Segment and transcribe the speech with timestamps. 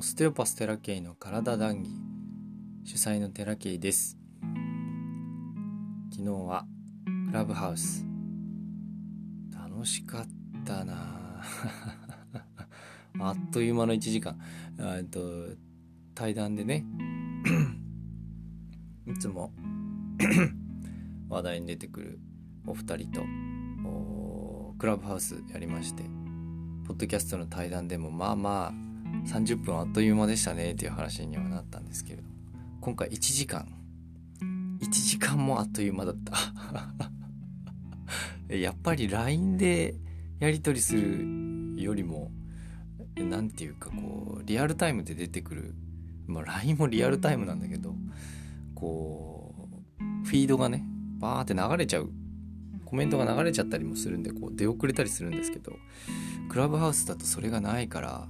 [0.00, 1.90] オステオパステラケイの体談義
[2.84, 4.16] 主催のテラケイです。
[6.10, 6.64] 昨日は
[7.28, 8.06] クラブハウス。
[9.52, 10.26] 楽しかっ
[10.64, 11.42] たな。
[13.20, 14.38] あっという間の1時間。
[14.78, 15.20] えっと
[16.14, 16.86] 対談でね
[19.06, 19.52] いつも
[21.28, 22.20] 話題に出てくる
[22.64, 23.22] お二人と
[24.78, 26.04] クラブハウスやりまして
[26.86, 28.89] ポッドキャストの対談でもまあまあ
[29.26, 32.22] 30分あっという間でしたねっていう話にはなったんですけれど。
[32.22, 32.28] も
[32.80, 33.66] 今回1時間。
[34.80, 36.36] 1時間もあっという間だった。
[38.54, 39.94] やっぱり LINE で
[40.40, 42.32] やり取りするよりも
[43.16, 45.74] 何て言うかこうリアルタイムで出てくる、
[46.26, 47.94] まあ、LINE もリアルタイムなんだけど
[48.74, 49.54] こ
[50.00, 50.84] うフィードがね
[51.18, 52.10] バーって流れちゃう。
[52.86, 55.76] コメントが流れちゃったりもするんでこう出遅れたりするんですけど
[56.48, 58.26] クラブハウスだとそれがないから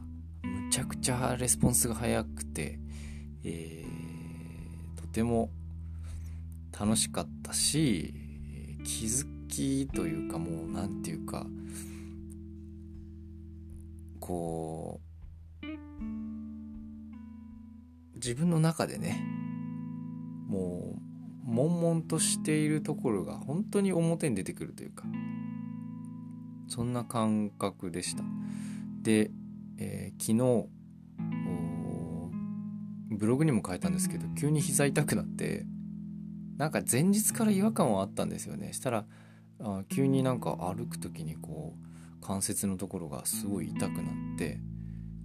[0.71, 2.79] ちゃくちゃレスポンスが早くて、
[3.43, 5.51] えー、とても
[6.79, 8.15] 楽しかったし
[8.85, 11.45] 気づきというかもう何て言うか
[14.21, 15.01] こ
[15.61, 15.67] う
[18.15, 19.21] 自分の中でね
[20.47, 20.95] も
[21.49, 25.03] う悶々としているところが本当に表に出てくるというか
[26.69, 28.23] そんな感覚でした。
[29.03, 29.33] で
[29.81, 30.69] えー、昨日
[33.11, 35.67] ブログにも書いたんですけど急に膝痛くなって
[36.57, 38.73] なんか前日から違和感はあったんですよね。
[38.75, 39.07] したら
[39.61, 44.61] あ急になんか歩く時にこう関節のところがすごい痛くなって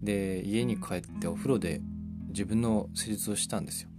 [0.01, 1.81] で家に帰ってお風呂で
[2.29, 3.89] 自分の施術をしたんですよ。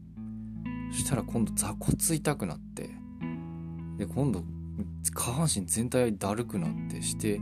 [0.92, 2.90] そしたら今度座骨痛くなって
[3.98, 4.44] で今度
[5.14, 7.40] 下半身全体だるくなってして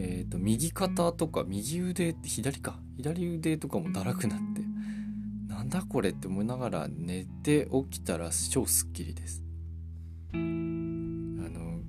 [0.00, 2.78] えーと、右肩とか右腕左か。
[2.96, 4.62] 左腕とかもだらくなって。
[5.52, 9.42] なんだこれって思いながら寝て起きたら超スッキリです。
[10.32, 11.80] あの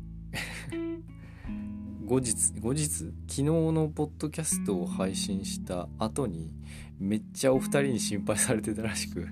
[2.08, 6.52] 後日後日昨日のポッドキャストを配信した後に
[6.98, 9.28] めっちゃお二人に心配されてたらしく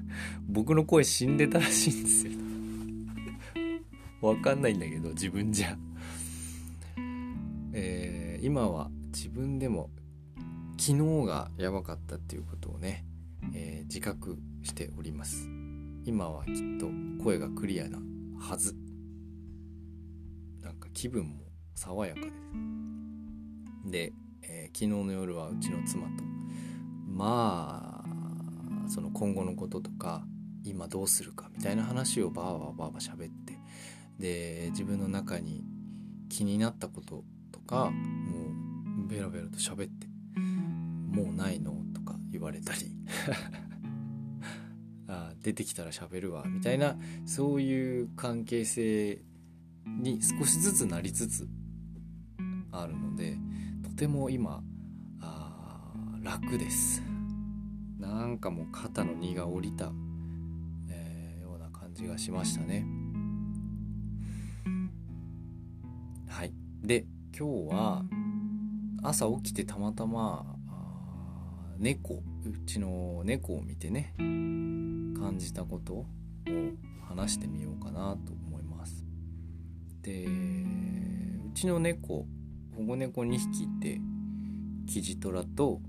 [0.48, 2.34] 僕の声死んでたらしいんですよ。
[4.22, 5.76] わかんないんだけど自分じゃ。
[7.74, 9.90] えー今は自分でも
[10.80, 13.04] 昨日がやばかったっていうことをね、
[13.54, 15.50] えー、自覚しております。
[16.06, 16.88] 今はきっと
[17.22, 18.00] 声がクリアな
[18.40, 18.74] はず。
[20.64, 21.44] なんか気分も
[21.76, 22.28] 爽やかで。
[22.30, 24.14] すで、
[24.44, 26.24] えー、昨日の夜はうちの妻と
[27.06, 30.24] まあその今後のこととか
[30.64, 33.60] 今どうするかみたいな話をバーバーバーバー喋って
[34.18, 35.66] で自分の中に
[36.30, 37.92] 気になったこととか
[39.08, 40.08] ベラベラと喋って
[40.38, 42.96] 「もうないの?」とか言われたり。
[45.10, 49.24] あ出てきたら喋るわみたいなそういう関係性
[49.86, 51.48] に少しずつなりつつ
[52.72, 53.38] あるので
[53.84, 54.62] とても今
[55.22, 57.02] あ楽です。
[57.98, 59.94] なんかもう肩の荷が下りた、
[60.90, 62.86] えー、ような感じがしましたね。
[66.28, 66.54] はい。
[66.84, 67.06] で
[67.38, 68.06] 今日は
[69.04, 70.58] 朝起きてたまたま
[71.78, 76.06] 猫うちの猫を見てね感じたことを
[77.08, 79.06] 話してみようかなと思います。
[80.02, 82.26] でうちの猫
[82.76, 84.00] 保護猫2匹いて
[84.88, 85.82] キジトラと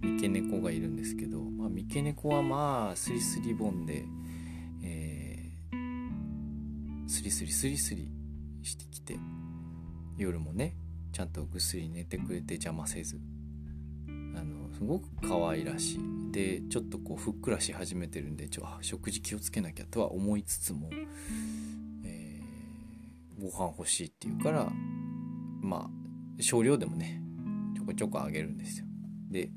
[0.00, 4.04] 三毛猫がいるんですけど、まあ、三毛猫はまあスリスリボンで、
[4.82, 8.10] えー、スリスリスリスリ
[8.62, 9.18] してきて
[10.16, 10.76] 夜もね
[11.16, 13.18] ちゃんとぐっすり寝てくれて邪魔せず。
[14.06, 15.98] あのすごく可愛らしい。
[16.30, 20.90] でちょっとこうふっくらし始めてるんでちょ食事気をつけなきゃとは思いつつも、
[22.04, 24.68] えー、ご飯欲しいっていうから
[25.62, 27.22] まあ少量でもね
[27.74, 28.86] ちょこちょこあげるんですよ。
[29.30, 29.48] で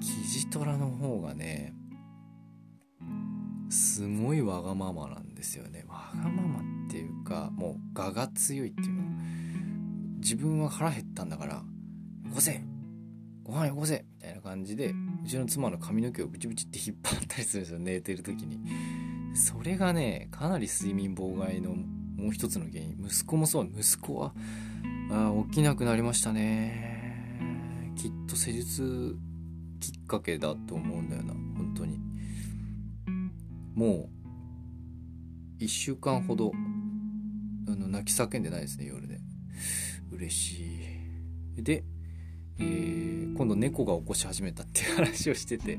[0.00, 1.74] キジトラの方がね
[3.70, 5.84] すごいわがままなんですよね。
[5.86, 9.02] わがままっていうかもう我が強いっていうの。
[10.22, 11.62] 自分は腹減ったんだから、よ
[12.32, 12.62] こせ
[13.42, 18.60] ご飯よこせみたいな感じで、うちの妻の髪の毛をブチブチって引っ張ったりするんですよ、寝てる時に。
[19.34, 22.96] それがね、かなり睡眠妨害のもう一つの原因。
[23.04, 24.32] 息子もそう、息子は、
[25.10, 27.40] あ起きなくなりましたね。
[27.96, 29.16] きっと施術
[29.80, 31.98] きっかけだと思うんだよな、本当に。
[33.74, 34.08] も
[35.58, 36.52] う、1週間ほど、
[37.66, 39.20] あの泣き叫んでないですね、夜で。
[40.12, 40.76] 嬉し
[41.56, 41.62] い。
[41.62, 41.84] で、
[42.58, 45.78] えー、今度猫が起こし始めたっていう話をしてて。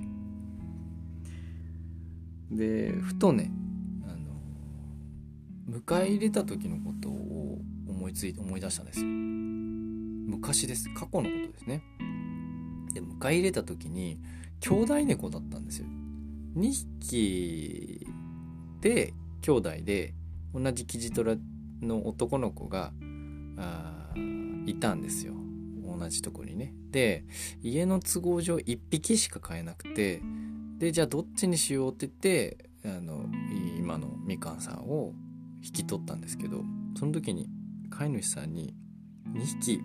[2.52, 3.52] でふとね
[4.08, 4.16] あ
[5.72, 9.08] の迎え入れた時のことを思いついて思い出したんですよ。
[9.08, 10.90] 昔です。
[10.94, 11.84] 過去のことですね。
[12.94, 14.20] で迎え入れた時に
[14.60, 15.88] 兄弟猫だったんですよ。
[16.56, 16.72] 2
[17.02, 18.06] 匹
[18.82, 20.14] で兄弟で
[20.54, 21.36] 同じキジトラ
[21.82, 22.94] の男の子が
[23.58, 24.14] あ
[24.66, 25.34] いたんですよ。
[25.98, 26.74] 同じとこにね。
[26.92, 27.26] で
[27.62, 30.22] 家の都合上1匹しか飼えなくて
[30.78, 33.26] でじゃあどっちにしようって言ってあの
[33.78, 35.14] 今のみかんさんを
[35.64, 36.64] 引き取ったんですけど
[36.98, 37.50] その時に
[37.90, 38.76] 飼い主さんに
[39.34, 39.82] 2匹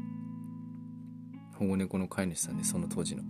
[1.55, 3.23] 保護猫の飼い主さんでその当時の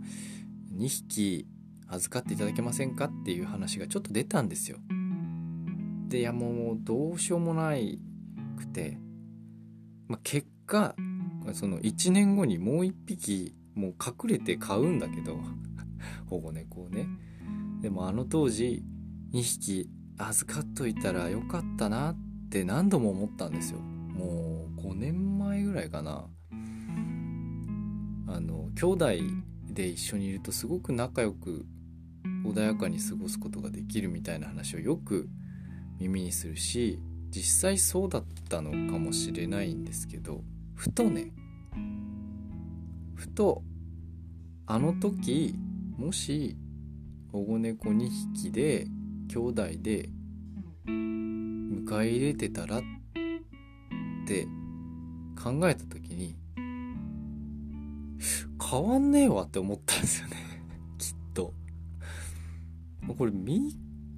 [0.75, 1.47] 2匹
[1.89, 4.79] 預かっていただけませんかっていう話がちょっと出たんですよ。
[6.09, 7.99] でいやもうどうしようもない
[8.57, 8.99] くて、
[10.09, 10.95] まあ、結果
[11.53, 15.39] その1年後にもう1匹もう隠れて飼うんだけど
[16.27, 17.07] 保護猫をね。
[17.81, 18.83] でもあの当時
[19.33, 22.17] 2匹預かっといたらよかったなっ
[22.51, 23.81] て何度も思ったんですよ。
[23.81, 26.29] もう5年前ぐらいかな。
[28.27, 29.07] あの兄弟
[29.73, 31.67] で一緒にいるとすごく仲良く
[32.45, 35.29] 穏やかに過ごすことができるみたいな話をよく
[35.99, 37.01] 耳にするし
[37.31, 40.43] 実際そうだったのかもしれないんですけど
[40.75, 41.33] ふとね
[43.15, 43.63] ふと
[44.67, 45.55] あの時
[45.97, 46.57] もし
[47.33, 48.87] 保護猫2匹で
[49.29, 50.09] 兄弟で
[50.87, 52.81] 迎え入れてたらっ
[54.27, 54.47] て
[55.43, 56.37] 考えた時に
[58.71, 60.37] 変わんねえわって思ったんですよね。
[60.99, 61.55] きっと。
[63.17, 63.59] これみ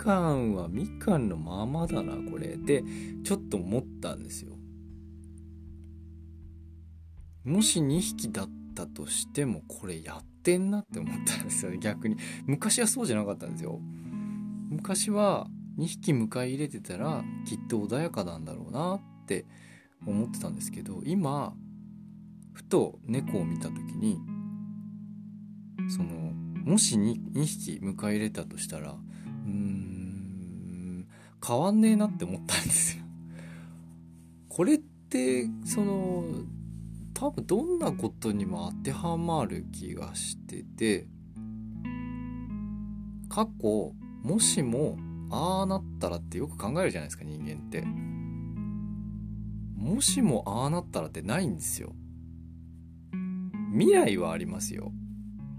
[0.02, 2.56] かんはみかんのままだなこれ。
[2.56, 2.82] で
[3.22, 4.56] ちょっと思ったんですよ。
[7.44, 11.78] もし2匹だったとしてもこれやってんなって思ったんですよね。
[11.82, 12.16] 逆に。
[12.46, 13.78] 昔はそうじゃなかったんですよ。
[14.70, 15.48] 昔は
[15.78, 19.44] 2匹迎え入れてたらきっと穏やかなんだろうなって
[20.06, 21.54] 思ってたんですけど今
[22.52, 24.20] ふと猫を見た時に
[25.88, 26.32] その
[26.64, 29.79] もし 2, 2匹迎え入れたとしたらうーん
[31.46, 33.04] 変わんねえなって思ったんですよ。
[34.48, 36.24] これってその
[37.14, 41.06] 多分どんなことにも当てはまる気がしてて
[43.28, 43.92] 過去
[44.22, 44.98] もしも
[45.30, 47.84] ああなったらってよく考えるじゃないですか人間って。
[49.80, 51.94] もしもああなったらってないんですよ。
[53.72, 54.92] 未来はありますよ。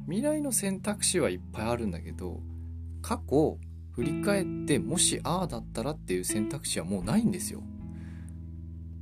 [0.05, 2.41] 未来の選択肢はいっぱいあるんだけど
[3.01, 3.57] 過去
[4.01, 7.61] 振り返ってもしああだったらっていう選択肢はもうないんですよ。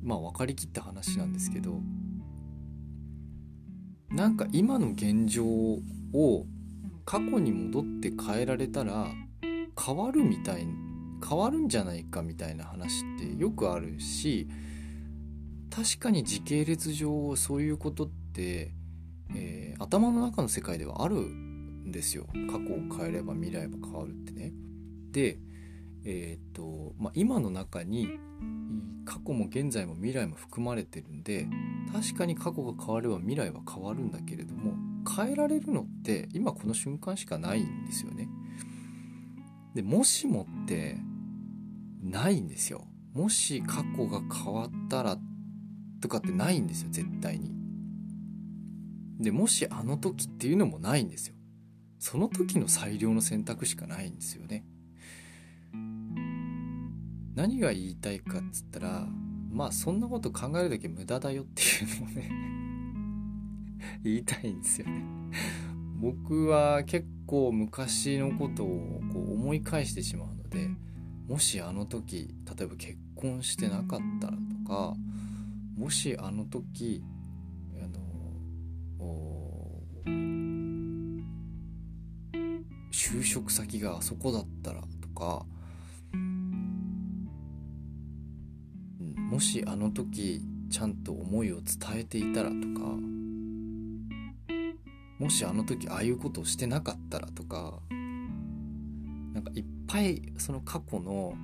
[0.04, 1.80] まあ分かりきった話なんですけど。
[4.12, 6.46] なんか今の現状を
[7.06, 9.08] 過去に戻って変えられたら
[9.80, 10.68] 変わるみたい
[11.26, 14.50] 変わるんじゃないかみたいな話ってよくあるし
[15.70, 18.74] 確かに時系列上そういうことって、
[19.34, 22.26] えー、頭の中の世界ではあるんですよ。
[22.52, 24.52] 過去を変えれば未来は変わるってね。
[25.12, 25.40] で
[26.06, 28.08] えーとまあ、今の中に
[29.06, 31.48] 過去も現在も未来も含まれてるんで
[31.92, 34.76] 確かに過去が変われば未来は変わるんだけれども
[35.08, 38.30] 変えられるのって今この瞬間しかないんですよね。
[39.74, 40.98] でもしもって
[42.02, 42.88] ないんですよ。
[43.14, 45.18] もし過去が変わったら
[46.02, 47.52] とかってないんですよ絶対に。
[49.20, 51.36] でもしあの時っていうのもないんですよ。
[51.98, 54.64] その時の最良の選択しかないんですよね。
[57.40, 59.08] 何が言いたいかっつったら
[59.50, 61.66] まあそんなこと考えるだけ無駄だよってい
[61.98, 62.32] うのをね
[64.04, 65.06] 言いたいんですよね。
[66.02, 70.70] 僕は結構昔のことをこう思い返してしまうので
[71.30, 74.98] もしあの時例えば結婚してなかったらとか
[75.78, 77.02] もしあの時
[77.82, 79.82] あの
[82.92, 85.46] 就職先があそこだったらとか
[89.30, 92.60] もしあの時ちゃんと思いを伝えていたらとか
[95.20, 97.80] もしあの時ああいうことをしてなかったらとか
[99.34, 101.36] なんかいっぱいその過去の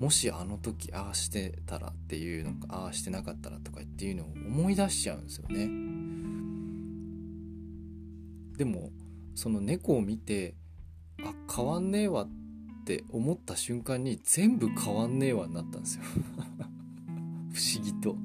[0.00, 5.68] もしあの時ああしてたらっていうのかああしてなかったらとかっていうのを思い出しちゃうんですよね。
[8.56, 8.90] でも
[9.36, 10.54] その猫を見て
[11.22, 12.28] あ変わんねえわっ
[12.84, 16.04] て思った瞬間に全部変わんねえわになったんですよ。
[17.58, 18.16] 不思議と。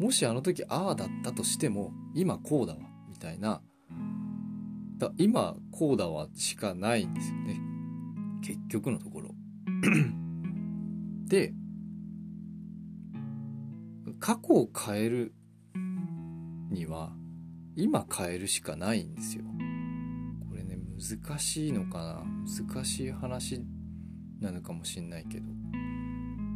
[0.00, 3.62] もしあの時ああだったとしても今こうだわみたいな。
[4.98, 7.60] だ今こうだわしかないんですよね。
[8.42, 9.34] 結局のところ。
[11.28, 11.54] で
[14.18, 15.34] 過去を変える
[16.70, 17.12] には
[17.76, 19.44] 今変えるしかないんですよ。
[20.48, 22.24] これね難しいのかな。
[22.66, 23.62] 難しい話
[24.40, 25.65] なのかもしんないけど。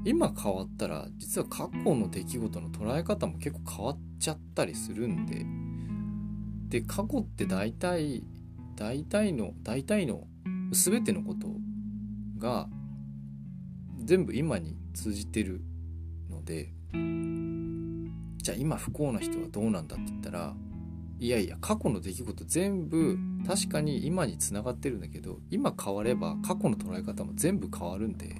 [0.04, 6.80] 今変わったら実は過去の出来事の捉え方も結構変わっちゃったりするんで。
[6.80, 8.22] で過去って大体
[8.76, 10.26] 大体の大体の
[10.70, 11.48] 全てのこと
[12.38, 12.68] が
[14.04, 15.60] 全部今に通じてる
[16.30, 16.72] ので。
[18.42, 20.54] じゃあ今不幸な人はどうなんだって言ったら
[21.20, 28.36] いやいや過去の出来事全部確かに今につながってるんだけど今変われば過去の捉え方も全部変わるんで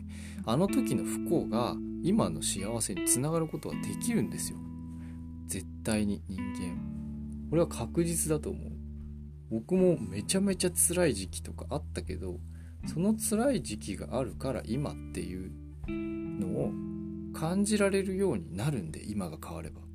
[0.47, 4.59] あの時の不幸が今の幸せにつながることはできるんですよ。
[5.47, 6.79] 絶対に人間。
[7.51, 8.73] これは確実だと思う。
[9.51, 12.39] 僕もめちゃめちゃ辛い時期とかあったけど
[12.87, 15.51] その辛い時期があるから今っていう
[15.89, 16.73] のを
[17.35, 19.90] 感じられるようになるんで今が変われば。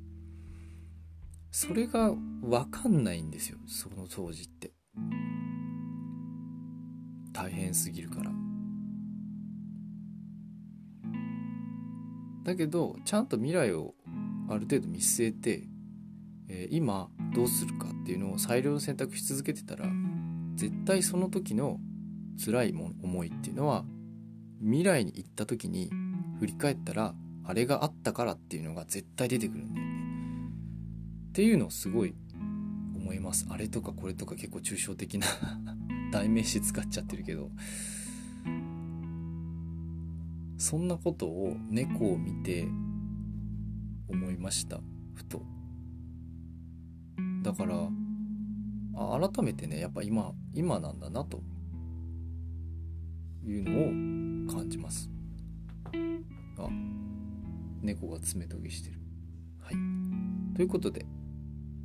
[1.58, 3.56] それが分かんないんですよ。
[3.66, 4.74] その当時って。
[7.32, 8.30] 大変すぎるから。
[12.44, 13.94] だけどちゃんと未来を
[14.50, 15.66] ある程度見据えて、
[16.50, 19.86] えー、今どうするかっていうのを最良の選択し続けてたら
[20.56, 21.78] 絶対その時の
[22.44, 23.86] 辛いも思いっていうのは
[24.60, 25.88] 未来に行った時に
[26.38, 30.05] 振り返ったらあれがあったからっていうのが絶対出てくるんだよね。
[31.36, 32.14] っていうのをすごい
[32.94, 33.46] 思います。
[33.50, 35.26] あれとかこれとか結構抽象的な
[36.10, 37.50] 代名詞使っちゃってるけど。
[40.56, 42.66] そんなことを猫を見て
[44.08, 44.80] 思いました。
[45.12, 45.44] ふと。
[47.42, 47.90] だから
[49.30, 51.42] 改めてねやっぱ今今なんだなと。
[53.44, 55.10] いうのを感じます。
[56.56, 56.70] あ
[57.82, 58.98] 猫が爪研ぎしてる。
[59.60, 59.74] はい。
[60.54, 61.04] ということで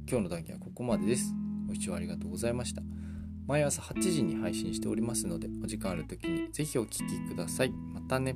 [0.10, 1.34] 今日の談義はここまでです。
[1.68, 2.82] ご視聴ありがとうございました。
[3.48, 7.72] 毎朝8時に配信しておりますので、お時間ある時にぜひお聴きください。
[7.72, 8.36] またね。